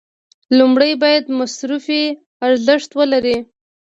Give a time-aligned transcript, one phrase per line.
[0.57, 2.01] لومړی باید مصرفي
[2.47, 3.37] ارزښت ولري.